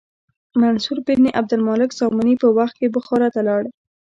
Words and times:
د 0.51 0.53
منصور 0.61 0.97
بن 1.07 1.23
عبدالمالک 1.39 1.89
ساماني 1.99 2.35
په 2.41 2.47
وخت 2.57 2.75
کې 2.79 2.93
بخارا 2.95 3.27
ته 3.35 3.41
لاړ. 3.47 3.63